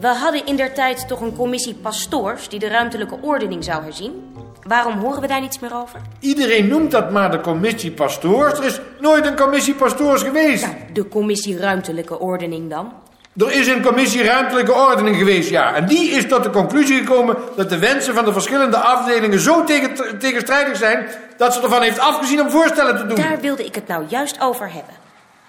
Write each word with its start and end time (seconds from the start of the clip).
We 0.00 0.06
hadden 0.06 0.46
in 0.46 0.56
der 0.56 0.74
tijd 0.74 1.08
toch 1.08 1.20
een 1.20 1.36
commissie 1.36 1.74
pastoors 1.74 2.48
die 2.48 2.58
de 2.58 2.68
ruimtelijke 2.68 3.18
ordening 3.20 3.64
zou 3.64 3.82
herzien. 3.82 4.36
Waarom 4.62 4.98
horen 4.98 5.20
we 5.20 5.26
daar 5.26 5.40
niets 5.40 5.58
meer 5.58 5.74
over? 5.74 6.00
Iedereen 6.20 6.68
noemt 6.68 6.90
dat 6.90 7.10
maar 7.10 7.30
de 7.30 7.40
commissie 7.40 7.90
pastoors. 7.90 8.58
Er 8.58 8.64
is 8.64 8.80
nooit 9.00 9.26
een 9.26 9.36
commissie 9.36 9.74
pastoors 9.74 10.22
geweest. 10.22 10.66
De 10.92 11.08
commissie 11.08 11.58
ruimtelijke 11.58 12.18
ordening 12.18 12.70
dan? 12.70 12.92
Er 13.36 13.52
is 13.52 13.66
een 13.66 13.82
commissie 13.82 14.22
ruimtelijke 14.22 14.72
ordening 14.72 15.16
geweest, 15.16 15.50
ja. 15.50 15.74
En 15.74 15.86
die 15.86 16.10
is 16.10 16.28
tot 16.28 16.42
de 16.42 16.50
conclusie 16.50 16.98
gekomen 16.98 17.36
dat 17.56 17.70
de 17.70 17.78
wensen 17.78 18.14
van 18.14 18.24
de 18.24 18.32
verschillende 18.32 18.76
afdelingen 18.76 19.40
zo 19.40 19.64
tegen, 19.64 20.18
tegenstrijdig 20.18 20.76
zijn... 20.76 21.08
dat 21.36 21.54
ze 21.54 21.60
ervan 21.62 21.82
heeft 21.82 21.98
afgezien 21.98 22.40
om 22.40 22.50
voorstellen 22.50 22.96
te 22.96 23.06
doen. 23.06 23.16
Daar 23.16 23.40
wilde 23.40 23.64
ik 23.64 23.74
het 23.74 23.86
nou 23.86 24.04
juist 24.08 24.40
over 24.40 24.72
hebben. 24.72 24.94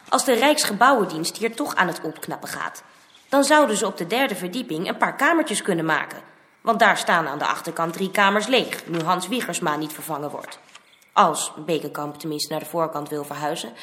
Als 0.10 0.26
de 0.26 0.34
Rijksgebouwendienst 0.34 1.38
hier 1.38 1.56
toch 1.56 1.76
aan 1.76 1.88
het 1.88 2.00
opknappen 2.04 2.50
gaat... 2.50 2.84
dan 3.30 3.44
zouden 3.44 3.78
ze 3.78 3.86
op 3.86 3.98
de 3.98 4.08
derde 4.08 4.36
verdieping 4.36 4.88
een 4.88 4.98
paar 4.98 5.16
kamertjes 5.16 5.62
kunnen 5.62 5.86
maken. 5.86 6.20
Want 6.62 6.80
daar 6.80 6.98
staan 6.98 7.28
aan 7.28 7.38
de 7.38 7.46
achterkant 7.46 7.94
drie 7.94 8.12
kamers 8.12 8.48
leeg... 8.48 8.88
nu 8.88 9.00
Hans 9.00 9.28
Wiegersma 9.28 9.76
niet 9.76 9.94
vervangen 9.94 10.30
wordt. 10.30 10.60
Als 11.14 11.52
Bekenkamp 11.66 12.20
tenminste 12.20 12.52
naar 12.52 12.62
de 12.62 12.70
voorkant 12.70 13.10
wil 13.10 13.24
verhuizen... 13.24 13.74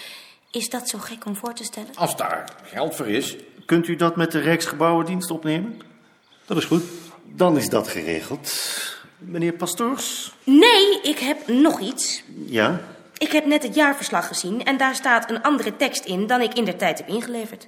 is 0.51 0.71
dat 0.71 0.89
zo 0.89 0.99
gek 0.99 1.25
om 1.25 1.37
voor 1.37 1.55
te 1.55 1.65
stellen? 1.65 1.95
Als 1.95 2.17
daar 2.17 2.53
geld 2.63 2.95
voor 2.95 3.09
is. 3.09 3.37
Kunt 3.67 3.89
u 3.89 3.97
dat 3.97 4.17
met 4.17 4.33
de 4.33 4.39
Rijksgebouwendienst 4.39 5.31
opnemen? 5.31 5.81
Dat 6.47 6.57
is 6.57 6.65
goed. 6.65 6.83
Dan 7.25 7.57
is 7.57 7.69
dat 7.69 7.89
geregeld. 7.89 8.53
Meneer 9.19 9.53
Pastoors? 9.53 10.35
Nee, 10.45 11.01
ik 11.03 11.19
heb 11.19 11.49
nog 11.49 11.81
iets. 11.81 12.23
Ja? 12.47 12.81
Ik 13.19 13.33
heb 13.33 13.47
net 13.47 13.63
het 13.63 13.75
jaarverslag 13.75 14.27
gezien 14.27 14.65
en 14.65 14.77
daar 14.77 14.95
staat 14.95 15.31
een 15.31 15.43
andere 15.43 15.77
tekst 15.77 16.05
in 16.05 16.27
dan 16.27 16.41
ik 16.41 16.55
in 16.55 16.65
der 16.65 16.77
tijd 16.77 16.99
heb 16.99 17.09
ingeleverd. 17.09 17.67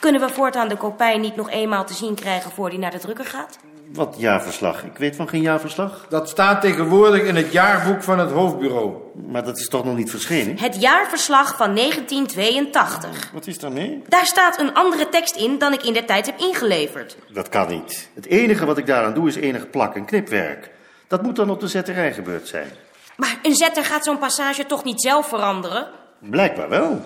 Kunnen 0.00 0.20
we 0.20 0.28
voortaan 0.28 0.68
de 0.68 0.76
kopij 0.76 1.18
niet 1.18 1.36
nog 1.36 1.50
eenmaal 1.50 1.84
te 1.84 1.94
zien 1.94 2.14
krijgen 2.14 2.50
voor 2.50 2.70
die 2.70 2.78
naar 2.78 2.90
de 2.90 2.98
drukker 2.98 3.24
gaat? 3.24 3.58
Wat 3.92 4.14
jaarverslag? 4.18 4.84
Ik 4.84 4.96
weet 4.96 5.16
van 5.16 5.28
geen 5.28 5.40
jaarverslag. 5.40 6.06
Dat 6.08 6.28
staat 6.28 6.60
tegenwoordig 6.60 7.22
in 7.22 7.36
het 7.36 7.52
jaarboek 7.52 8.02
van 8.02 8.18
het 8.18 8.30
hoofdbureau. 8.30 8.94
Maar 9.28 9.44
dat 9.44 9.58
is 9.58 9.68
toch 9.68 9.84
nog 9.84 9.96
niet 9.96 10.10
verschenen? 10.10 10.58
Het 10.58 10.80
jaarverslag 10.80 11.56
van 11.56 11.74
1982. 11.74 13.30
Wat 13.32 13.46
is 13.46 13.58
daarmee? 13.58 14.02
Daar 14.08 14.26
staat 14.26 14.60
een 14.60 14.74
andere 14.74 15.08
tekst 15.08 15.36
in 15.36 15.58
dan 15.58 15.72
ik 15.72 15.82
in 15.82 15.92
der 15.92 16.06
tijd 16.06 16.26
heb 16.26 16.38
ingeleverd. 16.38 17.16
Dat 17.32 17.48
kan 17.48 17.68
niet. 17.68 18.08
Het 18.14 18.26
enige 18.26 18.66
wat 18.66 18.78
ik 18.78 18.86
daaraan 18.86 19.14
doe 19.14 19.28
is 19.28 19.36
enig 19.36 19.70
plak- 19.70 19.96
en 19.96 20.04
knipwerk. 20.04 20.70
Dat 21.08 21.22
moet 21.22 21.36
dan 21.36 21.50
op 21.50 21.60
de 21.60 21.68
zetterij 21.68 22.12
gebeurd 22.12 22.48
zijn. 22.48 22.68
Maar 23.16 23.38
een 23.42 23.54
zetter 23.56 23.84
gaat 23.84 24.04
zo'n 24.04 24.18
passage 24.18 24.66
toch 24.66 24.84
niet 24.84 25.02
zelf 25.02 25.28
veranderen? 25.28 25.86
Blijkbaar 26.18 26.68
wel. 26.68 27.00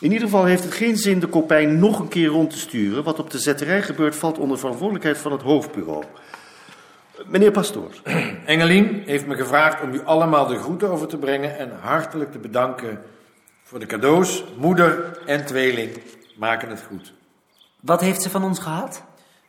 In 0.00 0.12
ieder 0.12 0.28
geval 0.28 0.44
heeft 0.44 0.64
het 0.64 0.74
geen 0.74 0.96
zin 0.96 1.20
de 1.20 1.26
kopij 1.26 1.66
nog 1.66 1.98
een 1.98 2.08
keer 2.08 2.28
rond 2.28 2.50
te 2.50 2.58
sturen. 2.58 3.04
Wat 3.04 3.18
op 3.18 3.30
de 3.30 3.38
zetterij 3.38 3.82
gebeurt 3.82 4.16
valt 4.16 4.38
onder 4.38 4.58
verantwoordelijkheid 4.58 5.18
van 5.18 5.32
het 5.32 5.42
hoofdbureau. 5.42 6.04
Meneer 7.26 7.50
Pastoors. 7.50 8.02
Engelien 8.44 9.02
heeft 9.06 9.26
me 9.26 9.34
gevraagd 9.34 9.82
om 9.82 9.92
u 9.92 10.00
allemaal 10.04 10.46
de 10.46 10.58
groeten 10.58 10.90
over 10.90 11.08
te 11.08 11.16
brengen... 11.16 11.58
en 11.58 11.70
hartelijk 11.80 12.32
te 12.32 12.38
bedanken 12.38 13.02
voor 13.62 13.78
de 13.78 13.86
cadeaus. 13.86 14.44
Moeder 14.56 15.18
en 15.26 15.46
tweeling 15.46 16.00
maken 16.36 16.68
het 16.68 16.82
goed. 16.82 17.12
Wat 17.80 18.00
heeft 18.00 18.22
ze 18.22 18.30
van 18.30 18.44
ons 18.44 18.58
gehad? 18.58 19.04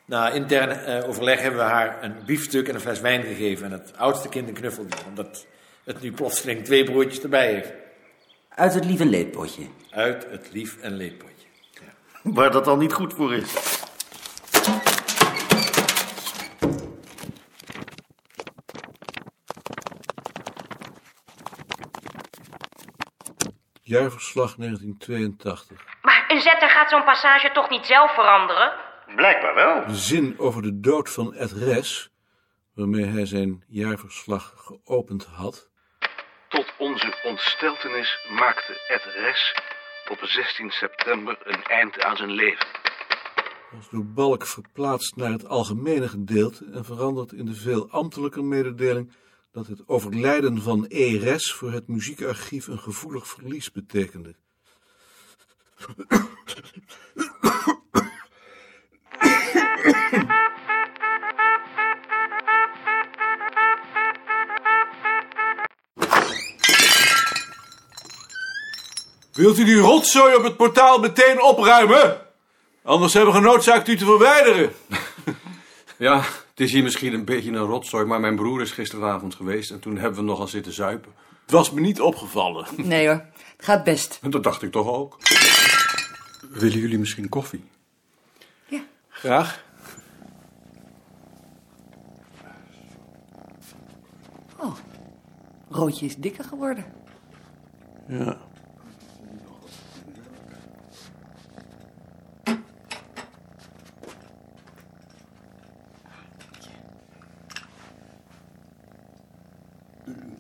Na 0.06 0.30
intern 0.30 0.70
eh, 0.70 1.10
overleg 1.10 1.42
hebben 1.42 1.60
we 1.60 1.66
haar 1.66 1.98
een 2.02 2.16
biefstuk 2.26 2.68
en 2.68 2.76
een 2.76 2.82
fles 2.82 3.00
wijn 3.00 3.24
gegeven... 3.24 3.66
en 3.66 3.72
het 3.72 3.94
oudste 3.98 4.30
kind 4.30 4.48
een 4.48 4.54
knuffeltje, 4.54 5.06
omdat 5.08 5.46
het 5.84 6.02
nu 6.02 6.12
plotseling 6.12 6.66
twee 6.66 6.84
broertjes 6.84 7.24
erbij 7.24 7.54
heeft. 7.54 7.72
Uit 8.60 8.74
het 8.74 8.86
lief 8.86 9.00
en 9.00 9.10
leedpotje. 9.10 9.68
Uit 9.90 10.30
het 10.30 10.52
lief 10.52 10.78
en 10.78 10.94
leedpotje. 10.94 11.48
Waar 12.38 12.52
dat 12.52 12.68
al 12.68 12.78
niet 12.78 12.94
goed 12.94 13.14
voor 13.14 13.34
is. 13.34 13.54
Jaarverslag 23.82 24.56
1982. 24.56 25.86
Maar 26.02 26.26
een 26.28 26.42
zetter 26.42 26.70
gaat 26.70 26.90
zo'n 26.90 27.04
passage 27.04 27.52
toch 27.52 27.70
niet 27.70 27.86
zelf 27.86 28.14
veranderen? 28.14 28.74
Blijkbaar 29.16 29.56
wel. 29.56 29.88
De 29.88 29.96
zin 29.96 30.40
over 30.40 30.62
de 30.62 30.80
dood 30.80 31.10
van 31.10 31.34
Ed 31.34 31.52
Res, 31.52 32.12
waarmee 32.76 33.06
hij 33.06 33.26
zijn 33.26 33.64
jaarverslag 33.68 34.54
geopend 34.56 35.26
had. 35.26 35.69
Tot 36.50 36.74
onze 36.78 37.20
ontsteltenis 37.24 38.28
maakte 38.30 38.82
Ed 38.88 39.04
Res 39.04 39.56
op 40.12 40.18
16 40.22 40.70
september 40.70 41.38
een 41.44 41.64
eind 41.64 42.04
aan 42.04 42.18
zijn 42.18 42.32
leven. 42.32 42.68
was 43.72 43.90
door 43.90 44.06
Balk 44.06 44.46
verplaatst 44.46 45.16
naar 45.16 45.32
het 45.32 45.48
algemene 45.48 46.08
gedeelte 46.08 46.66
en 46.74 46.86
veranderd 46.86 47.32
in 47.32 47.46
de 47.46 47.54
veel 47.54 47.90
ambtelijke 47.90 48.42
mededeling 48.42 49.12
dat 49.52 49.68
het 49.68 49.88
overlijden 49.88 50.62
van 50.62 50.86
E. 50.88 51.18
Res 51.18 51.54
voor 51.54 51.72
het 51.72 51.88
muziekarchief 51.88 52.68
een 52.68 52.80
gevoelig 52.80 53.28
verlies 53.28 53.72
betekende. 53.72 54.36
Wilt 69.40 69.58
u 69.58 69.64
die 69.64 69.76
rotzooi 69.76 70.36
op 70.36 70.44
het 70.44 70.58
portaal 70.58 71.00
meteen 71.00 71.42
opruimen? 71.42 72.22
Anders 72.84 73.14
hebben 73.14 73.34
we 73.34 73.40
genoodzaakt 73.40 73.88
u 73.88 73.98
te 73.98 74.06
verwijderen. 74.06 74.72
Ja, 75.98 76.18
het 76.50 76.60
is 76.60 76.72
hier 76.72 76.84
misschien 76.84 77.14
een 77.14 77.26
beetje 77.26 77.52
een 77.52 77.66
rotzooi, 77.66 78.06
maar 78.06 78.20
mijn 78.20 78.36
broer 78.36 78.62
is 78.62 78.72
gisteravond 78.72 79.36
geweest 79.36 79.72
en 79.72 79.80
toen 79.80 79.98
hebben 79.98 80.20
we 80.20 80.26
nogal 80.26 80.48
zitten 80.48 80.74
zuipen. 80.74 81.12
Het 81.42 81.52
was 81.52 81.72
me 81.72 81.80
niet 81.80 82.02
opgevallen. 82.02 82.66
Nee 82.94 83.08
hoor, 83.08 83.26
het 83.58 83.66
gaat 83.66 83.84
best. 83.84 84.20
En 84.22 84.30
dat 84.30 84.44
dacht 84.44 84.62
ik 84.62 84.72
toch 84.72 84.88
ook. 84.88 85.18
Willen 86.50 86.80
jullie 86.80 87.00
misschien 87.00 87.30
koffie? 87.30 87.64
Graag. 89.10 89.64
Oh, 94.58 94.76
Roodje 95.70 96.06
is 96.06 96.16
dikker 96.16 96.44
geworden. 96.44 96.86
Ja. 98.08 98.38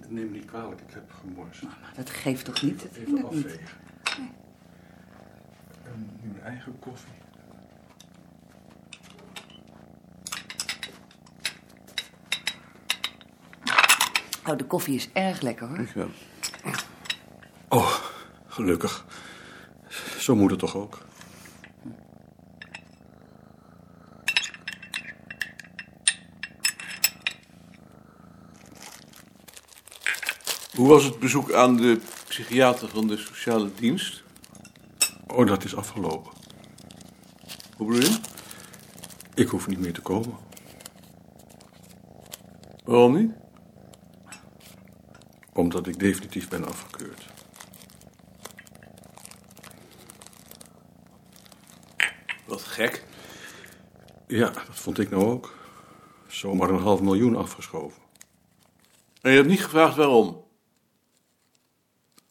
Neem 0.09 0.31
niet 0.31 0.45
kwalijk, 0.45 0.81
ik 0.81 0.93
heb 0.93 1.11
gemorst. 1.21 1.63
Dat 1.95 2.09
geeft 2.09 2.45
toch 2.45 2.61
niet? 2.61 2.81
Dat 2.81 2.95
Even 2.95 3.13
niet. 3.13 3.23
afvegen. 3.23 3.59
En 5.83 6.09
nu 6.21 6.29
mijn 6.31 6.43
eigen 6.43 6.79
koffie. 6.79 7.11
Oh, 14.45 14.57
de 14.57 14.63
koffie 14.65 14.95
is 14.95 15.09
erg 15.13 15.41
lekker 15.41 15.67
hoor. 15.67 15.87
Ja. 15.95 16.07
Oh, 17.67 17.95
gelukkig. 18.47 19.05
Zo 20.17 20.35
moet 20.35 20.49
het 20.49 20.59
toch 20.59 20.75
ook. 20.75 20.97
Hoe 30.79 30.87
was 30.87 31.03
het 31.03 31.19
bezoek 31.19 31.53
aan 31.53 31.75
de 31.75 31.99
psychiater 32.27 32.89
van 32.89 33.07
de 33.07 33.17
sociale 33.17 33.69
dienst? 33.73 34.23
Oh, 35.27 35.47
dat 35.47 35.63
is 35.63 35.75
afgelopen. 35.75 36.31
Hoe 37.77 37.87
bedoel 37.87 38.01
je? 38.01 38.19
Ik 39.35 39.47
hoef 39.47 39.67
niet 39.67 39.79
meer 39.79 39.93
te 39.93 40.01
komen. 40.01 40.37
Waarom 42.83 43.17
niet? 43.17 43.31
Omdat 45.53 45.87
ik 45.87 45.99
definitief 45.99 46.49
ben 46.49 46.65
afgekeurd. 46.65 47.25
Wat 52.45 52.61
gek. 52.61 53.05
Ja, 54.27 54.49
dat 54.49 54.65
vond 54.69 54.99
ik 54.99 55.09
nou 55.09 55.25
ook. 55.25 55.55
Zomaar 56.27 56.69
een 56.69 56.81
half 56.81 57.01
miljoen 57.01 57.35
afgeschoven. 57.35 58.01
En 59.21 59.31
je 59.31 59.37
hebt 59.37 59.49
niet 59.49 59.63
gevraagd 59.63 59.95
waarom? 59.95 60.47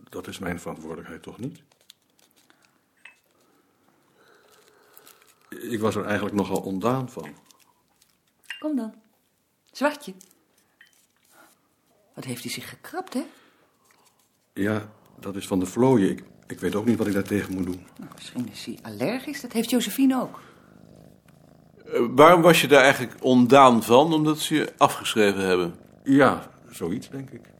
Dat 0.09 0.27
is 0.27 0.39
mijn 0.39 0.61
verantwoordelijkheid 0.61 1.23
toch 1.23 1.39
niet? 1.39 1.63
Ik 5.49 5.81
was 5.81 5.95
er 5.95 6.05
eigenlijk 6.05 6.35
nogal 6.37 6.61
ondaan 6.61 7.11
van. 7.11 7.29
Kom 8.59 8.77
dan. 8.77 8.95
Zwartje. 9.73 10.15
Wat 12.15 12.25
heeft 12.25 12.43
hij 12.43 12.53
zich 12.53 12.69
gekrapt, 12.69 13.15
hè? 13.15 13.23
Ja, 14.53 14.91
dat 15.21 15.37
is 15.37 15.47
van 15.47 15.59
de 15.59 15.67
vlooien. 15.67 16.11
Ik, 16.11 16.25
Ik 16.47 16.61
weet 16.61 16.75
ook 16.75 16.85
niet 16.85 16.99
wat 16.99 17.07
ik 17.07 17.13
daartegen 17.13 17.55
moet 17.55 17.65
doen. 17.65 17.87
Nou, 17.99 18.11
misschien 18.15 18.49
is 18.51 18.65
hij 18.65 18.79
allergisch. 18.83 19.41
Dat 19.41 19.53
heeft 19.53 19.71
Josephine 19.71 20.21
ook. 20.21 20.41
Eh, 21.87 22.01
waarom 22.11 22.43
was 22.43 22.61
je 22.61 22.69
daar 22.69 22.83
eigenlijk 22.83 23.15
ondaan 23.25 23.83
van? 23.83 24.13
Omdat 24.13 24.39
ze 24.39 24.55
je 24.55 24.73
afgeschreven 24.77 25.47
hebben. 25.47 25.75
Ja, 26.05 26.51
zoiets 26.71 27.09
denk 27.09 27.31
ik. 27.31 27.51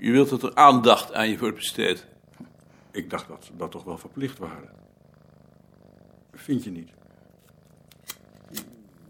Je 0.00 0.10
wilt 0.10 0.28
dat 0.28 0.42
er 0.42 0.54
aandacht 0.54 1.12
aan 1.12 1.28
je 1.28 1.38
wordt 1.38 1.56
besteed. 1.56 2.06
Ik 2.90 3.10
dacht 3.10 3.28
dat 3.28 3.44
ze 3.44 3.56
dat 3.56 3.70
toch 3.70 3.84
wel 3.84 3.98
verplicht 3.98 4.38
waren. 4.38 4.70
Vind 6.32 6.64
je 6.64 6.70
niet? 6.70 6.90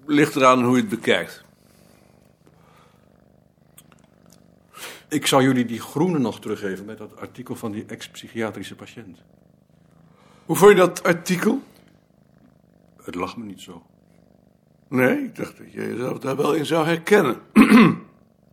Ligt 0.05 0.37
eraan 0.37 0.63
hoe 0.63 0.75
je 0.75 0.81
het 0.81 0.91
bekijkt. 0.91 1.45
Ik 5.09 5.27
zou 5.27 5.43
jullie 5.43 5.65
die 5.65 5.81
groene 5.81 6.19
nog 6.19 6.41
teruggeven 6.41 6.85
met 6.85 6.99
dat 6.99 7.17
artikel 7.17 7.57
van 7.57 7.73
die 7.73 7.85
ex-psychiatrische 7.87 8.75
patiënt. 8.75 9.19
Hoe 10.47 10.57
vond 10.57 10.71
je 10.71 10.77
dat 10.77 11.03
artikel? 11.03 11.63
Het 13.03 13.15
lag 13.15 13.37
me 13.37 13.45
niet 13.45 13.61
zo. 13.61 13.87
Nee, 14.89 15.25
ik 15.25 15.37
dacht 15.37 15.59
dat 15.59 15.73
je 15.73 15.81
jezelf 15.81 16.19
daar 16.19 16.37
wel 16.37 16.55
in 16.55 16.67
zou 16.67 16.87
herkennen. 16.87 17.41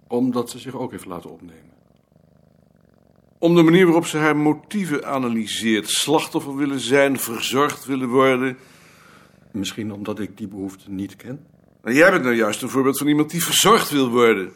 Omdat 0.07 0.49
ze 0.49 0.59
zich 0.59 0.75
ook 0.75 0.91
heeft 0.91 1.05
laten 1.05 1.29
opnemen. 1.29 1.76
Om 3.39 3.55
de 3.55 3.61
manier 3.61 3.85
waarop 3.85 4.05
ze 4.05 4.17
haar 4.17 4.37
motieven 4.37 5.05
analyseert. 5.05 5.89
Slachtoffer 5.89 6.55
willen 6.55 6.79
zijn, 6.79 7.19
verzorgd 7.19 7.85
willen 7.85 8.09
worden. 8.09 8.57
Misschien 9.51 9.91
omdat 9.91 10.19
ik 10.19 10.37
die 10.37 10.47
behoefte 10.47 10.91
niet 10.91 11.15
ken. 11.15 11.47
En 11.83 11.93
jij 11.93 12.11
bent 12.11 12.23
nou 12.23 12.35
juist 12.35 12.61
een 12.61 12.69
voorbeeld 12.69 12.97
van 12.97 13.07
iemand 13.07 13.29
die 13.29 13.43
verzorgd 13.43 13.89
wil 13.89 14.09
worden. 14.09 14.53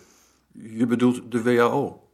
Je 0.51 0.85
bedoelt 0.85 1.31
de 1.31 1.41
WHO. 1.41 2.09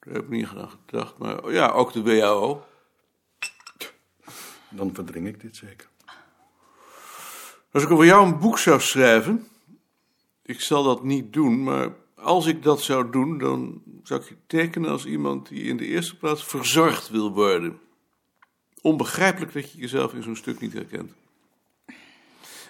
Daar 0.00 0.14
heb 0.14 0.22
ik 0.22 0.28
niet 0.28 0.48
aan 0.56 0.70
gedacht, 0.70 1.18
maar 1.18 1.44
oh 1.44 1.52
ja, 1.52 1.68
ook 1.68 1.92
de 1.92 2.02
WHO. 2.02 2.64
Dan 4.70 4.94
verdring 4.94 5.26
ik 5.26 5.40
dit 5.40 5.56
zeker. 5.56 5.88
Als 7.72 7.82
ik 7.82 7.90
over 7.90 8.04
jou 8.04 8.26
een 8.26 8.38
boek 8.38 8.58
zou 8.58 8.80
schrijven, 8.80 9.48
ik 10.42 10.60
zal 10.60 10.82
dat 10.82 11.04
niet 11.04 11.32
doen, 11.32 11.62
maar 11.62 11.90
als 12.20 12.46
ik 12.46 12.62
dat 12.62 12.82
zou 12.82 13.10
doen, 13.10 13.38
dan 13.38 13.82
zou 14.02 14.20
ik 14.20 14.28
je 14.28 14.36
tekenen 14.46 14.90
als 14.90 15.04
iemand 15.04 15.48
die 15.48 15.62
in 15.62 15.76
de 15.76 15.86
eerste 15.86 16.16
plaats 16.16 16.44
verzorgd 16.44 17.08
wil 17.08 17.32
worden. 17.32 17.78
Onbegrijpelijk 18.80 19.52
dat 19.52 19.72
je 19.72 19.78
jezelf 19.78 20.14
in 20.14 20.22
zo'n 20.22 20.36
stuk 20.36 20.60
niet 20.60 20.72
herkent. 20.72 21.12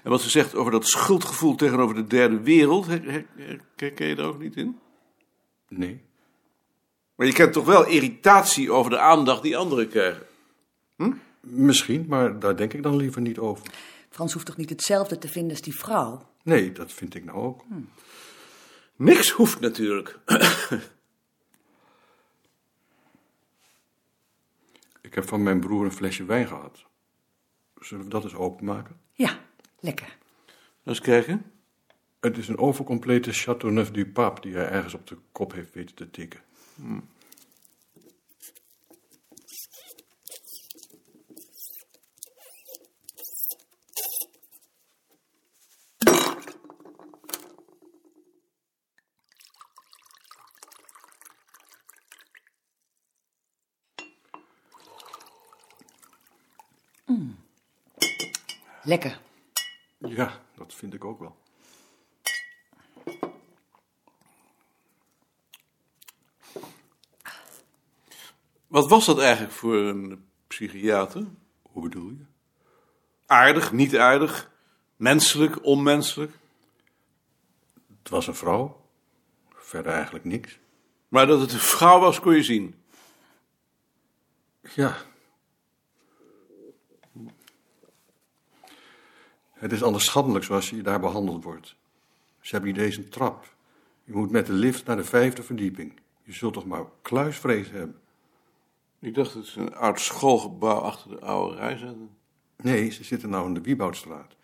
En 0.03 0.11
wat 0.11 0.21
ze 0.21 0.31
zegt 0.31 0.55
over 0.55 0.73
dat 0.73 0.87
schuldgevoel 0.87 1.55
tegenover 1.55 1.95
de 1.95 2.07
derde 2.07 2.41
wereld, 2.41 2.87
her- 2.87 3.11
her- 3.11 3.27
her- 3.37 3.61
herken 3.77 4.07
je 4.07 4.15
daar 4.15 4.27
ook 4.27 4.41
niet 4.41 4.57
in? 4.57 4.79
Nee. 5.69 6.01
Maar 7.15 7.27
je 7.27 7.33
kent 7.33 7.53
toch 7.53 7.65
wel 7.65 7.87
irritatie 7.87 8.73
over 8.73 8.91
de 8.91 8.99
aandacht 8.99 9.43
die 9.43 9.57
anderen 9.57 9.89
krijgen? 9.89 10.27
Misschien, 11.41 12.05
maar 12.09 12.39
daar 12.39 12.57
denk 12.57 12.73
ik 12.73 12.83
dan 12.83 12.97
liever 12.97 13.21
niet 13.21 13.39
over. 13.39 13.67
Frans 14.11 14.33
hoeft 14.33 14.47
toch 14.47 14.57
niet 14.57 14.71
hetzelfde 14.71 15.19
te 15.19 15.29
vinden 15.29 15.51
als 15.51 15.61
die 15.61 15.79
vrouw? 15.79 16.29
Nee, 16.43 16.73
dat 16.73 16.93
vind 16.93 17.15
ik 17.15 17.25
nou 17.25 17.39
ook. 17.39 17.65
Niks 18.99 19.31
hoeft 19.31 19.61
natuurlijk. 19.61 20.19
Ik 25.01 25.15
heb 25.15 25.29
van 25.29 25.43
mijn 25.43 25.61
broer 25.61 25.85
een 25.85 25.93
flesje 25.93 26.25
wijn 26.25 26.47
gehad. 26.47 26.85
Zullen 27.81 28.05
we 28.05 28.11
dat 28.11 28.25
eens 28.25 28.35
openmaken? 28.35 29.01
Ja, 29.13 29.39
lekker. 29.81 30.17
Eens 30.85 31.01
kijken. 31.01 31.53
Het 32.21 32.37
is 32.37 32.49
een 32.49 32.59
overcomplete 32.59 33.33
Chateauneuf 33.33 33.91
du 33.91 34.07
Pape 34.07 34.41
die 34.41 34.55
hij 34.55 34.69
ergens 34.69 34.95
op 34.95 35.07
de 35.07 35.17
kop 35.33 35.53
heeft 35.53 35.75
weten 35.75 35.95
te 35.95 36.11
tikken. 36.11 36.41
Lekker. 58.89 59.21
Ja, 59.99 60.41
dat 60.55 60.75
vind 60.75 60.95
ik 60.95 61.05
ook 61.05 61.21
wel. 61.21 61.37
Wat 68.67 68.89
was 68.89 69.07
dat 69.07 69.19
eigenlijk 69.19 69.53
voor 69.53 69.75
een 69.77 70.29
psychiater? 70.47 71.25
Hoe 71.63 71.83
bedoel 71.83 72.11
je? 72.11 72.25
Aardig, 73.27 73.73
niet 73.73 73.97
aardig, 73.97 74.51
menselijk, 74.97 75.65
onmenselijk. 75.65 76.33
Het 77.99 78.09
was 78.09 78.27
een 78.27 78.35
vrouw. 78.35 78.85
Verder 79.55 79.93
eigenlijk 79.93 80.25
niks. 80.25 80.59
Maar 81.09 81.27
dat 81.27 81.41
het 81.41 81.53
een 81.53 81.59
vrouw 81.59 82.01
was, 82.01 82.21
kon 82.21 82.35
je 82.35 82.43
zien. 82.43 82.83
Ja. 84.75 84.97
Het 89.59 89.73
is 89.73 89.83
anders 89.83 90.05
schandelijk 90.05 90.45
zoals 90.45 90.71
je 90.71 90.83
daar 90.83 91.01
behandeld 91.01 91.45
wordt. 91.45 91.77
Ze 92.41 92.55
hebben 92.55 92.73
niet 92.73 92.83
eens 92.83 92.97
een 92.97 93.09
trap. 93.09 93.55
Je 94.05 94.13
moet 94.13 94.31
met 94.31 94.47
de 94.47 94.53
lift 94.53 94.87
naar 94.87 94.97
de 94.97 95.05
vijfde 95.05 95.43
verdieping. 95.43 96.01
Je 96.23 96.33
zult 96.33 96.53
toch 96.53 96.67
maar 96.67 96.85
kluisvrees 97.03 97.71
hebben. 97.71 98.01
Ik 99.01 99.15
dacht 99.15 99.35
dat 99.35 99.47
ze 99.47 99.61
een 99.61 99.75
oud 99.75 100.01
schoolgebouw 100.01 100.79
achter 100.79 101.11
de 101.11 101.21
oude 101.21 101.57
rij 101.57 101.77
zaten. 101.77 102.11
Nee, 102.57 102.91
ze 102.91 103.05
zitten 103.05 103.29
nou 103.29 103.47
in 103.47 103.55
de 103.55 103.61
Wieboudstraat. 103.61 104.37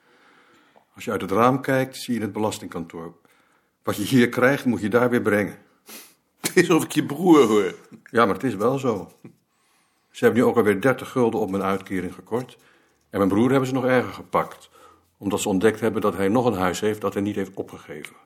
Als 0.95 1.05
je 1.05 1.11
uit 1.11 1.21
het 1.21 1.31
raam 1.31 1.61
kijkt, 1.61 1.97
zie 1.97 2.15
je 2.15 2.21
het 2.21 2.33
belastingkantoor. 2.33 3.15
Wat 3.83 3.97
je 3.97 4.03
hier 4.03 4.29
krijgt, 4.29 4.65
moet 4.65 4.81
je 4.81 4.89
daar 4.89 5.11
weer 5.11 5.23
brengen. 5.23 5.59
Het 6.41 6.57
is 6.57 6.71
of 6.71 6.85
ik 6.85 6.93
je 6.93 7.07
broer 7.07 7.47
hoor. 7.47 7.75
Ja, 8.11 8.25
maar 8.25 8.35
het 8.35 8.45
is 8.45 8.55
wel 8.55 8.79
zo. 8.79 9.13
Ze 10.11 10.25
hebben 10.25 10.43
nu 10.43 10.49
ook 10.49 10.57
alweer 10.57 10.81
30 10.81 11.11
gulden 11.11 11.41
op 11.41 11.51
mijn 11.51 11.63
uitkering 11.63 12.15
gekort. 12.15 12.59
En 13.11 13.19
mijn 13.19 13.29
broer 13.29 13.51
hebben 13.51 13.69
ze 13.69 13.75
nog 13.75 13.85
erger 13.85 14.13
gepakt. 14.13 14.71
Omdat 15.25 15.41
ze 15.41 15.49
ontdekt 15.49 15.81
hebben 15.81 16.01
dat 16.03 16.17
hij 16.17 16.29
nog 16.29 16.47
een 16.47 16.55
huis 16.55 16.81
heeft 16.81 17.01
dat 17.01 17.15
hij 17.15 17.23
niet 17.23 17.37
heeft 17.37 17.55
opgegeven. 17.55 18.17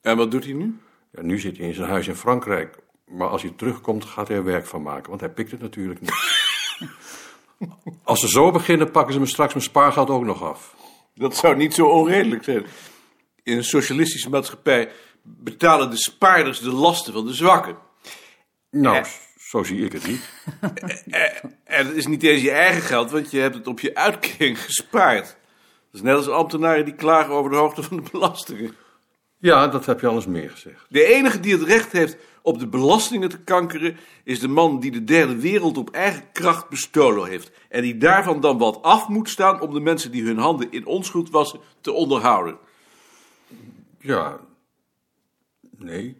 En 0.00 0.16
wat 0.16 0.30
doet 0.30 0.44
hij 0.44 0.52
nu? 0.52 0.78
Ja, 1.10 1.22
nu 1.22 1.38
zit 1.38 1.56
hij 1.56 1.66
in 1.66 1.74
zijn 1.74 1.88
huis 1.88 2.08
in 2.08 2.14
Frankrijk. 2.14 2.78
Maar 3.06 3.28
als 3.28 3.42
hij 3.42 3.52
terugkomt, 3.56 4.04
gaat 4.04 4.28
hij 4.28 4.36
er 4.36 4.44
werk 4.44 4.66
van 4.66 4.82
maken. 4.82 5.08
Want 5.08 5.20
hij 5.20 5.30
pikt 5.30 5.50
het 5.50 5.60
natuurlijk 5.60 6.00
niet. 6.00 6.12
Als 8.02 8.20
ze 8.20 8.28
zo 8.28 8.50
beginnen, 8.50 8.90
pakken 8.90 9.12
ze 9.12 9.20
me 9.20 9.26
straks 9.26 9.52
mijn 9.52 9.64
spaargeld 9.64 10.08
ook 10.08 10.24
nog 10.24 10.42
af. 10.42 10.74
Dat 11.14 11.36
zou 11.36 11.56
niet 11.56 11.74
zo 11.74 11.86
onredelijk 11.86 12.44
zijn. 12.44 12.66
In 13.42 13.56
een 13.56 13.64
socialistische 13.64 14.30
maatschappij 14.30 14.90
betalen 15.22 15.90
de 15.90 15.96
spaarders 15.96 16.60
de 16.60 16.72
lasten 16.72 17.12
van 17.12 17.26
de 17.26 17.34
zwakken. 17.34 17.76
Nou, 18.70 19.04
zo 19.38 19.62
zie 19.62 19.84
ik 19.84 19.92
het 19.92 20.06
niet. 20.06 20.30
En 21.64 21.86
het 21.86 21.96
is 21.96 22.06
niet 22.06 22.22
eens 22.22 22.42
je 22.42 22.50
eigen 22.50 22.82
geld, 22.82 23.10
want 23.10 23.30
je 23.30 23.38
hebt 23.38 23.54
het 23.54 23.66
op 23.66 23.80
je 23.80 23.94
uitkering 23.94 24.64
gespaard. 24.64 25.36
Dat 25.94 26.02
is 26.02 26.08
net 26.08 26.18
als 26.18 26.28
ambtenaren 26.28 26.84
die 26.84 26.94
klagen 26.94 27.34
over 27.34 27.50
de 27.50 27.56
hoogte 27.56 27.82
van 27.82 27.96
de 27.96 28.10
belastingen. 28.10 28.74
Ja, 29.38 29.68
dat 29.68 29.86
heb 29.86 30.00
je 30.00 30.06
al 30.06 30.14
eens 30.14 30.26
meer 30.26 30.50
gezegd. 30.50 30.86
De 30.88 31.04
enige 31.04 31.40
die 31.40 31.52
het 31.52 31.62
recht 31.62 31.92
heeft 31.92 32.16
op 32.42 32.58
de 32.58 32.66
belastingen 32.66 33.28
te 33.28 33.40
kankeren, 33.40 33.96
is 34.24 34.40
de 34.40 34.48
man 34.48 34.80
die 34.80 34.90
de 34.90 35.04
derde 35.04 35.36
wereld 35.36 35.78
op 35.78 35.90
eigen 35.90 36.32
kracht 36.32 36.68
bestolen 36.68 37.28
heeft. 37.28 37.50
En 37.68 37.82
die 37.82 37.96
daarvan 37.96 38.40
dan 38.40 38.58
wat 38.58 38.82
af 38.82 39.08
moet 39.08 39.28
staan 39.28 39.60
om 39.60 39.74
de 39.74 39.80
mensen 39.80 40.10
die 40.10 40.24
hun 40.24 40.38
handen 40.38 40.70
in 40.70 40.86
onschuld 40.86 41.30
wassen 41.30 41.60
te 41.80 41.92
onderhouden. 41.92 42.58
Ja. 43.98 44.40
Nee. 45.76 46.16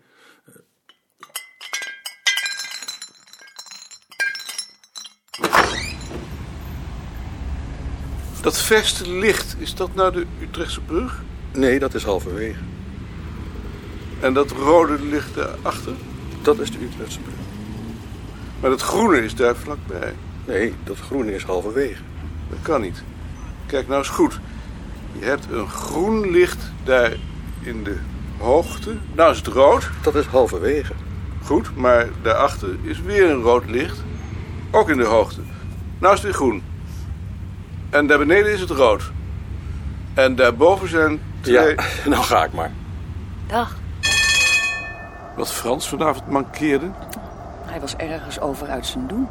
Dat 8.44 8.58
verste 8.58 9.10
licht, 9.10 9.56
is 9.58 9.74
dat 9.74 9.94
nou 9.94 10.12
de 10.12 10.26
Utrechtse 10.42 10.80
brug? 10.80 11.22
Nee, 11.52 11.78
dat 11.78 11.94
is 11.94 12.04
halverwege. 12.04 12.58
En 14.20 14.34
dat 14.34 14.50
rode 14.50 15.02
licht 15.02 15.34
daarachter? 15.34 15.92
Dat 16.42 16.58
is 16.58 16.70
de 16.70 16.78
Utrechtse 16.82 17.20
brug. 17.20 17.34
Maar 18.60 18.70
dat 18.70 18.82
groene 18.82 19.24
is 19.24 19.34
daar 19.34 19.56
vlakbij. 19.56 20.14
Nee, 20.46 20.74
dat 20.84 20.98
groene 20.98 21.34
is 21.34 21.42
halverwege. 21.42 22.02
Dat 22.50 22.58
kan 22.62 22.80
niet. 22.80 23.02
Kijk 23.66 23.86
nou 23.88 23.98
eens 23.98 24.08
goed. 24.08 24.40
Je 25.18 25.24
hebt 25.24 25.46
een 25.50 25.68
groen 25.68 26.30
licht 26.30 26.72
daar 26.82 27.16
in 27.62 27.84
de 27.84 27.96
hoogte. 28.38 28.96
Nou 29.14 29.30
is 29.30 29.36
het 29.36 29.46
rood. 29.46 29.90
Dat 30.02 30.14
is 30.14 30.26
halverwege. 30.26 30.92
Goed, 31.44 31.76
maar 31.76 32.08
daarachter 32.22 32.68
is 32.82 33.00
weer 33.00 33.30
een 33.30 33.42
rood 33.42 33.70
licht. 33.70 34.02
Ook 34.70 34.88
in 34.88 34.96
de 34.96 35.04
hoogte. 35.04 35.40
Nou 35.98 36.14
is 36.14 36.20
het 36.20 36.22
weer 36.22 36.38
groen. 36.38 36.62
En 37.94 38.06
daar 38.06 38.18
beneden 38.18 38.52
is 38.52 38.60
het 38.60 38.70
rood. 38.70 39.12
En 40.14 40.34
daarboven 40.34 40.88
zijn 40.88 41.20
twee... 41.40 41.74
Ja, 41.74 41.84
nou 42.10 42.22
ga 42.22 42.44
ik 42.44 42.52
maar. 42.52 42.70
Dag. 43.46 43.76
Wat 45.36 45.52
Frans 45.52 45.88
vanavond 45.88 46.28
mankeerde. 46.28 46.90
Hij 47.64 47.80
was 47.80 47.96
ergens 47.96 48.40
over 48.40 48.68
uit 48.68 48.86
zijn 48.86 49.06
doen. 49.06 49.28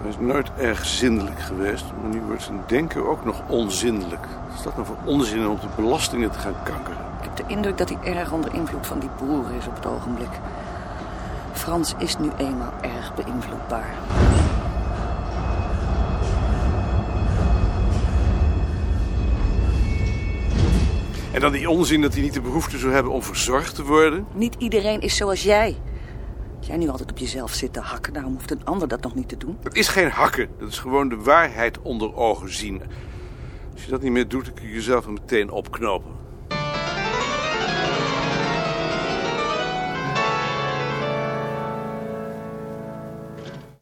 Hij 0.00 0.08
is 0.08 0.16
nooit 0.18 0.50
erg 0.58 0.86
zindelijk 0.86 1.40
geweest, 1.40 1.84
maar 2.00 2.10
nu 2.10 2.20
wordt 2.20 2.42
zijn 2.42 2.60
denken 2.66 3.08
ook 3.08 3.24
nog 3.24 3.42
onzindelijk. 3.46 4.26
Wat 4.48 4.56
is 4.58 4.62
dat 4.62 4.74
nou 4.74 4.86
voor 4.86 4.98
onzin 5.04 5.46
om 5.46 5.52
op 5.52 5.60
de 5.60 5.68
belastingen 5.76 6.30
te 6.30 6.38
gaan 6.38 6.56
kankeren? 6.62 6.98
Ik 7.20 7.24
heb 7.24 7.36
de 7.36 7.54
indruk 7.54 7.78
dat 7.78 7.88
hij 7.88 8.14
erg 8.14 8.32
onder 8.32 8.54
invloed 8.54 8.86
van 8.86 8.98
die 8.98 9.10
broer 9.16 9.44
is 9.58 9.66
op 9.66 9.74
het 9.74 9.86
ogenblik. 9.86 10.38
Frans 11.52 11.94
is 11.98 12.18
nu 12.18 12.30
eenmaal 12.38 12.72
erg 12.80 13.14
beïnvloedbaar. 13.14 13.94
En 21.40 21.46
dan 21.50 21.54
die 21.58 21.70
onzin 21.70 22.00
dat 22.00 22.12
hij 22.12 22.22
niet 22.22 22.32
de 22.34 22.40
behoefte 22.40 22.78
zou 22.78 22.92
hebben 22.92 23.12
om 23.12 23.22
verzorgd 23.22 23.74
te 23.74 23.84
worden. 23.84 24.26
Niet 24.34 24.54
iedereen 24.58 25.00
is 25.00 25.16
zoals 25.16 25.42
jij. 25.42 25.76
Als 26.58 26.66
jij 26.66 26.76
nu 26.76 26.88
altijd 26.88 27.10
op 27.10 27.18
jezelf 27.18 27.52
zit 27.52 27.72
te 27.72 27.80
hakken, 27.80 28.12
daarom 28.12 28.32
hoeft 28.32 28.50
een 28.50 28.64
ander 28.64 28.88
dat 28.88 29.02
nog 29.02 29.14
niet 29.14 29.28
te 29.28 29.36
doen. 29.36 29.58
Dat 29.62 29.74
is 29.74 29.88
geen 29.88 30.10
hakken, 30.10 30.48
dat 30.58 30.68
is 30.68 30.78
gewoon 30.78 31.08
de 31.08 31.16
waarheid 31.16 31.78
onder 31.82 32.14
ogen 32.14 32.54
zien. 32.54 32.82
Als 33.72 33.84
je 33.84 33.90
dat 33.90 34.02
niet 34.02 34.12
meer 34.12 34.28
doet, 34.28 34.44
dan 34.44 34.54
kun 34.54 34.66
je 34.66 34.72
jezelf 34.74 35.04
er 35.04 35.12
meteen 35.12 35.50
opknopen. 35.50 36.10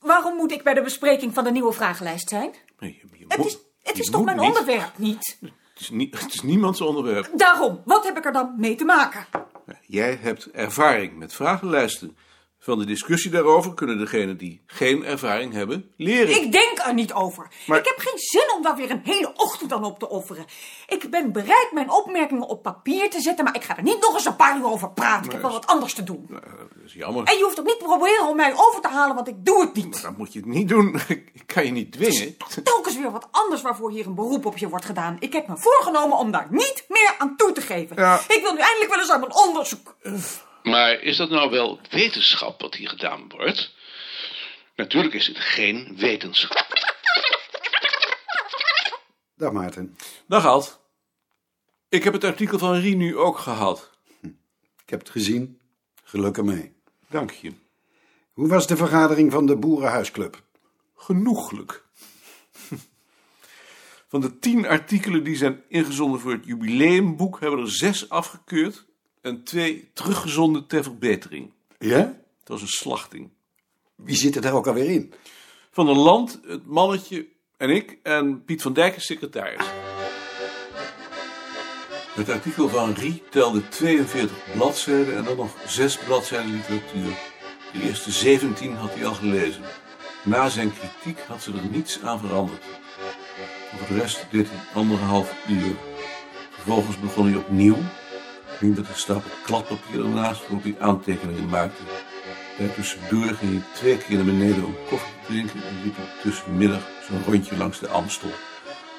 Waarom 0.00 0.37
moet 0.37 0.53
ik 0.53 0.62
bij 0.62 0.75
de 0.75 0.83
bespreking 0.83 1.35
van 1.35 1.45
de 1.45 1.50
nieuwe 1.50 1.73
vragenlijst 1.73 2.29
zijn? 2.29 2.50
Nee, 2.79 2.99
je- 3.11 3.19
je 3.19 3.25
Het 3.29 3.47
is, 3.47 3.59
het 3.83 3.99
is 3.99 4.11
toch 4.11 4.25
mijn 4.25 4.37
niet. 4.37 4.47
onderwerp 4.47 4.93
niet? 4.99 5.38
Het 5.79 5.87
is, 5.87 5.97
niet, 5.97 6.21
het 6.21 6.35
is 6.35 6.43
niemands 6.43 6.81
onderwerp. 6.81 7.31
Daarom, 7.35 7.81
wat 7.85 8.05
heb 8.05 8.17
ik 8.17 8.25
er 8.25 8.33
dan 8.33 8.55
mee 8.57 8.75
te 8.75 8.85
maken? 8.85 9.27
Jij 9.87 10.19
hebt 10.21 10.51
ervaring 10.51 11.19
met 11.19 11.33
vragenlijsten. 11.33 12.17
Van 12.61 12.79
de 12.79 12.85
discussie 12.85 13.31
daarover 13.31 13.75
kunnen 13.75 13.99
degenen 13.99 14.37
die 14.37 14.62
geen 14.67 15.05
ervaring 15.05 15.53
hebben 15.53 15.93
leren. 15.97 16.43
Ik 16.43 16.53
denk 16.53 16.79
er 16.79 16.95
niet 16.95 17.12
over. 17.12 17.49
Maar- 17.67 17.79
Ik 17.79 17.85
heb 17.85 17.99
geen 17.99 18.19
zin 18.19 18.53
om 18.57 18.62
daar 18.62 18.77
weer 18.77 18.91
een 18.91 19.00
hele 19.05 19.33
ochtend 19.37 19.73
aan 19.73 19.85
op 19.85 19.99
te 19.99 20.09
offeren. 20.09 20.45
Ik 20.87 21.11
ben 21.11 21.33
bereid 21.33 21.69
mijn 21.73 21.91
opmerkingen 21.91 22.43
op 22.49 22.62
papier 22.62 23.11
te 23.11 23.21
zetten, 23.21 23.45
maar 23.45 23.55
ik 23.55 23.65
ga 23.65 23.77
er 23.77 23.83
niet 23.83 24.00
nog 24.00 24.15
eens 24.15 24.25
een 24.25 24.37
paar 24.37 24.59
uur 24.59 24.65
over 24.65 24.91
praten. 24.93 25.25
Ik 25.27 25.33
heb 25.33 25.43
wel 25.43 25.50
wat 25.53 25.67
anders 25.67 25.95
te 25.95 26.03
doen. 26.03 26.27
Nou, 26.29 26.43
dat 26.43 26.85
is 26.85 26.93
jammer. 26.93 27.25
En 27.25 27.37
je 27.37 27.43
hoeft 27.45 27.61
ook 27.61 27.67
niet 27.67 27.79
te 27.79 27.85
proberen 27.85 28.29
om 28.29 28.37
mij 28.37 28.53
over 28.57 28.81
te 28.81 28.88
halen, 28.88 29.15
want 29.15 29.29
ik 29.29 29.45
doe 29.45 29.61
het 29.61 29.75
niet. 29.75 30.03
Dan 30.03 30.15
moet 30.19 30.33
je 30.33 30.38
het 30.38 30.49
niet 30.49 30.69
doen. 30.69 31.00
Ik 31.38 31.43
kan 31.47 31.65
je 31.65 31.71
niet 31.71 31.93
dwingen. 31.93 32.37
Telkens 32.65 32.97
weer 32.97 33.11
wat 33.11 33.29
anders 33.31 33.62
waarvoor 33.62 33.91
hier 33.91 34.07
een 34.07 34.15
beroep 34.15 34.47
op 34.47 34.59
je 34.59 34.69
wordt 34.69 34.85
gedaan. 34.85 35.17
Ik 35.21 35.33
heb 35.33 35.49
me 35.49 35.57
voorgenomen 35.57 36.19
om 36.19 36.31
daar 36.31 36.47
niet 36.50 36.85
meer 36.88 37.15
aan 37.19 37.37
toe 37.37 37.53
te 37.53 37.61
geven. 37.61 37.97
Ja. 37.97 38.21
Ik 38.29 38.38
wil 38.43 38.53
nu 38.53 38.59
eindelijk 38.61 38.91
wel 38.91 38.99
eens 39.00 39.11
aan 39.11 39.21
mijn 39.21 39.35
onderzoek. 39.37 39.97
Maar 40.69 41.03
is 41.03 41.17
dat 41.17 41.31
nou 41.31 41.51
wel 41.51 41.81
wetenschap 41.91 42.61
wat 42.61 42.75
hier 42.75 42.89
gedaan 42.89 43.29
wordt? 43.29 43.75
Natuurlijk 44.77 45.15
is 45.15 45.27
het 45.27 45.39
geen 45.39 45.97
wetenschap. 45.97 46.67
Dag 49.37 49.53
Maarten. 49.53 49.97
Dag 50.27 50.47
Alt. 50.47 50.81
Ik 51.89 52.05
heb 52.05 52.13
het 52.13 52.25
artikel 52.25 52.59
van 52.59 52.81
Rie 52.81 52.97
nu 52.97 53.17
ook 53.17 53.39
gehad. 53.39 53.91
Ik 54.83 54.91
heb 54.91 54.99
het 54.99 55.11
gezien. 55.11 55.61
Geluk 56.05 56.37
ermee. 56.37 56.73
Dank 57.09 57.31
je. 57.31 57.53
Hoe 58.33 58.49
was 58.49 58.67
de 58.67 58.77
vergadering 58.77 59.33
van 59.33 59.47
de 59.47 59.57
Boerenhuisclub? 59.57 60.43
Genoeglijk. 60.97 61.85
Van 64.09 64.21
de 64.21 64.39
tien 64.39 64.67
artikelen 64.67 65.25
die 65.25 65.37
zijn 65.37 65.63
ingezonden 65.69 66.21
voor 66.21 66.33
het 66.33 66.45
jubileumboek... 66.45 67.41
hebben 67.41 67.61
er 67.61 67.71
zes 67.71 68.09
afgekeurd 68.09 68.88
en 69.23 69.45
twee 69.45 69.91
teruggezonden 69.93 70.67
ter 70.67 70.83
verbetering. 70.83 71.53
Ja? 71.79 72.03
Dat 72.45 72.49
was 72.49 72.61
een 72.61 72.69
slachting. 72.69 73.31
Wie 73.95 74.17
zit 74.17 74.37
er 74.37 74.43
daar 74.43 74.53
ook 74.53 74.67
alweer 74.67 74.91
in? 74.91 75.13
Van 75.71 75.87
der 75.87 75.97
Land, 75.97 76.41
het 76.47 76.67
mannetje 76.67 77.27
en 77.57 77.71
ik 77.71 77.99
en 78.03 78.45
Piet 78.45 78.63
van 78.63 78.73
Dijk 78.73 78.97
is 78.97 79.07
secretaris. 79.07 79.67
Het 82.15 82.29
artikel 82.29 82.69
van 82.69 82.93
Rie 82.93 83.23
telde 83.31 83.69
42 83.69 84.37
bladzijden 84.53 85.17
en 85.17 85.25
dan 85.25 85.37
nog 85.37 85.57
zes 85.67 85.99
bladzijden 85.99 86.51
literatuur. 86.51 87.19
De 87.73 87.83
eerste 87.83 88.11
17 88.11 88.75
had 88.75 88.95
hij 88.95 89.07
al 89.07 89.15
gelezen. 89.15 89.63
Na 90.25 90.49
zijn 90.49 90.73
kritiek 90.73 91.21
had 91.21 91.43
ze 91.43 91.53
er 91.53 91.69
niets 91.71 92.03
aan 92.03 92.19
veranderd. 92.19 92.63
Voor 93.77 93.89
de 93.89 94.01
rest 94.01 94.27
deed 94.31 94.49
hij 94.51 94.59
anderhalf 94.75 95.35
uur. 95.49 95.75
Vervolgens 96.51 97.01
begon 97.01 97.27
hij 97.27 97.37
opnieuw, 97.37 97.77
nu 98.61 98.69
met 98.69 98.88
een 98.88 98.95
stapel 98.95 99.31
kladpapier 99.45 100.05
ernaast 100.05 100.41
waarop 100.41 100.62
hij 100.62 100.77
aantekeningen 100.79 101.49
maakte. 101.49 101.83
En 102.59 102.75
tussendoor 102.75 103.35
ging 103.35 103.53
hij 103.53 103.62
twee 103.75 103.99
keer 103.99 104.17
naar 104.17 104.25
beneden 104.25 104.65
om 104.65 104.75
koffie 104.88 105.12
te 105.21 105.27
drinken 105.27 105.62
en 105.62 105.83
liep 105.85 105.97
hij 105.97 106.07
tussenmiddag 106.23 106.83
zo'n 107.09 107.25
rondje 107.25 107.57
langs 107.57 107.79
de 107.79 107.88
Amstel. 107.88 108.31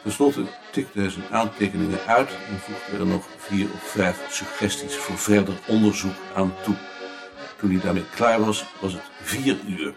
Ten 0.04 0.12
slotte 0.12 0.46
tikte 0.72 1.00
hij 1.00 1.10
zijn 1.10 1.26
aantekeningen 1.32 2.00
uit 2.06 2.30
en 2.30 2.60
voegde 2.60 2.98
er 2.98 3.06
nog 3.06 3.28
vier 3.38 3.68
of 3.74 3.84
vijf 3.84 4.26
suggesties 4.30 4.96
voor 4.96 5.18
verder 5.18 5.60
onderzoek 5.68 6.16
aan 6.36 6.54
toe. 6.64 6.76
Toen 7.58 7.72
hij 7.72 7.82
daarmee 7.82 8.10
klaar 8.16 8.40
was, 8.40 8.66
was 8.82 8.94
het 8.94 9.04
vier 9.22 9.58
uur. 9.68 9.94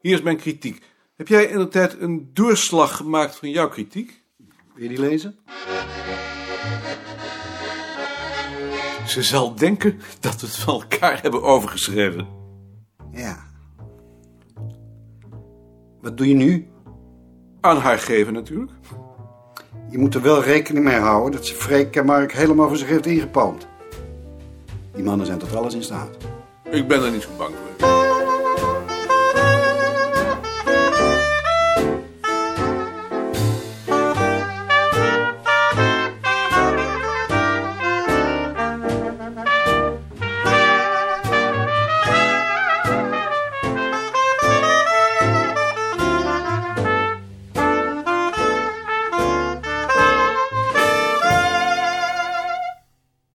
Hier 0.00 0.14
is 0.14 0.22
mijn 0.22 0.36
kritiek. 0.36 0.82
Heb 1.16 1.28
jij 1.28 1.44
in 1.44 1.58
de 1.58 1.68
tijd 1.68 2.00
een 2.00 2.30
doorslag 2.32 2.96
gemaakt 2.96 3.36
van 3.36 3.50
jouw 3.50 3.68
kritiek? 3.68 4.22
Wil 4.74 4.82
je 4.82 4.88
die 4.88 5.00
lezen? 5.00 5.38
Ze 9.14 9.22
zal 9.22 9.54
denken 9.54 10.00
dat 10.20 10.40
we 10.40 10.46
het 10.46 10.56
van 10.56 10.74
elkaar 10.74 11.22
hebben 11.22 11.42
overgeschreven. 11.42 12.26
Ja. 13.12 13.36
Wat 16.00 16.16
doe 16.16 16.28
je 16.28 16.34
nu? 16.34 16.68
Aan 17.60 17.76
haar 17.76 17.98
geven 17.98 18.32
natuurlijk. 18.32 18.72
Je 19.90 19.98
moet 19.98 20.14
er 20.14 20.22
wel 20.22 20.42
rekening 20.42 20.84
mee 20.84 20.98
houden 20.98 21.32
dat 21.32 21.46
ze 21.46 21.54
Freek 21.54 21.96
en 21.96 22.04
Mark 22.04 22.32
helemaal 22.32 22.68
voor 22.68 22.76
zich 22.76 22.88
heeft 22.88 23.06
ingepalmd. 23.06 23.66
Die 24.94 25.04
mannen 25.04 25.26
zijn 25.26 25.38
tot 25.38 25.56
alles 25.56 25.74
in 25.74 25.82
staat. 25.82 26.16
Ik 26.70 26.88
ben 26.88 27.04
er 27.04 27.10
niet 27.10 27.22
zo 27.22 27.28
bang 27.36 27.54
voor. 27.54 27.63